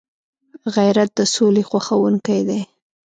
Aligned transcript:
غیرت 0.75 1.09
د 1.17 1.19
سولي 1.33 1.63
خوښونکی 1.69 2.39
دی 2.47 2.61